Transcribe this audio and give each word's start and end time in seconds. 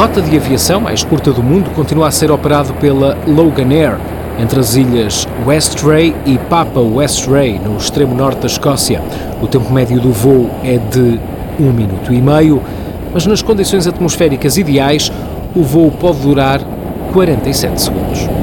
rota 0.00 0.22
de 0.22 0.34
aviação 0.34 0.80
mais 0.80 1.04
curta 1.04 1.30
do 1.30 1.42
mundo 1.42 1.68
continua 1.74 2.08
a 2.08 2.10
ser 2.10 2.30
operado 2.30 2.72
pela 2.72 3.18
Logan 3.26 3.68
Air, 3.70 3.98
entre 4.38 4.58
as 4.58 4.74
ilhas 4.74 5.28
Westray 5.44 6.16
e 6.24 6.38
Papa 6.38 6.80
Westray 6.80 7.58
no 7.58 7.76
extremo 7.76 8.14
norte 8.14 8.40
da 8.40 8.46
Escócia. 8.46 9.02
O 9.42 9.46
tempo 9.46 9.70
médio 9.70 10.00
do 10.00 10.10
voo 10.10 10.48
é 10.64 10.78
de 10.78 11.20
um 11.60 11.70
minuto 11.70 12.14
e 12.14 12.22
meio, 12.22 12.62
mas 13.12 13.26
nas 13.26 13.42
condições 13.42 13.86
atmosféricas 13.86 14.56
ideais, 14.56 15.12
o 15.54 15.62
voo 15.62 15.90
pode 15.90 16.20
durar 16.20 16.62
47 17.12 17.82
segundos. 17.82 18.39